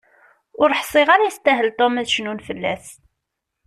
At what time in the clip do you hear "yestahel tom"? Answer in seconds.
1.29-1.95